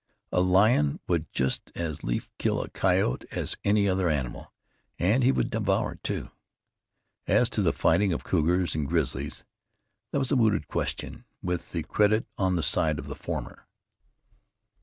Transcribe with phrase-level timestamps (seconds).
[0.31, 4.51] A lion would just as lief kill a coyote as any other animal
[4.97, 6.31] and he would devour it, too.
[7.27, 9.43] As to the fighting of cougars and grizzlies,
[10.11, 13.67] that was a mooted question, with the credit on the side of the former.